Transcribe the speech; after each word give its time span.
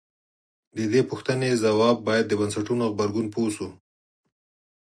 د 0.75 0.77
دې 0.91 1.01
پوښتنې 1.09 1.49
ځواب 1.63 1.97
باید 2.07 2.25
د 2.27 2.33
بنسټونو 2.39 2.83
غبرګون 2.91 3.27
پوه 3.33 3.49
شو. 3.55 3.69